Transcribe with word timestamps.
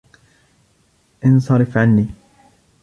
انصرف 1.21 1.77
عني! 1.77 2.07